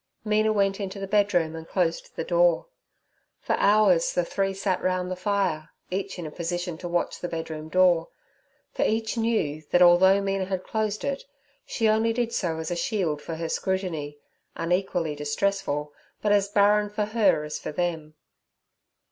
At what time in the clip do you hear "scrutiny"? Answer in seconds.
13.47-14.17